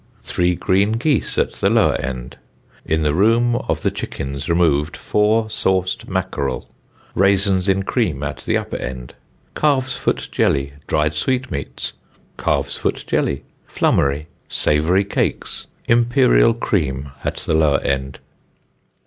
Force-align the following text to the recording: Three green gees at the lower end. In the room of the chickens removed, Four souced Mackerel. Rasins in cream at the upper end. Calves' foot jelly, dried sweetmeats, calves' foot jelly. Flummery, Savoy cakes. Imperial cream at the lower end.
Three 0.23 0.55
green 0.55 0.97
gees 0.97 1.37
at 1.37 1.51
the 1.51 1.69
lower 1.69 1.93
end. 1.95 2.35
In 2.87 3.03
the 3.03 3.13
room 3.13 3.55
of 3.69 3.83
the 3.83 3.91
chickens 3.91 4.49
removed, 4.49 4.97
Four 4.97 5.47
souced 5.47 6.07
Mackerel. 6.09 6.67
Rasins 7.13 7.67
in 7.69 7.83
cream 7.83 8.23
at 8.23 8.37
the 8.37 8.57
upper 8.57 8.77
end. 8.77 9.13
Calves' 9.55 9.95
foot 9.95 10.27
jelly, 10.31 10.73
dried 10.87 11.13
sweetmeats, 11.13 11.93
calves' 12.35 12.77
foot 12.77 13.03
jelly. 13.05 13.43
Flummery, 13.67 14.25
Savoy 14.49 15.03
cakes. 15.03 15.67
Imperial 15.85 16.55
cream 16.55 17.11
at 17.23 17.35
the 17.35 17.53
lower 17.53 17.79
end. 17.81 18.17